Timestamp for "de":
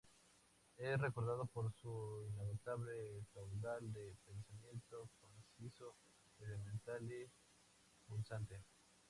3.93-4.15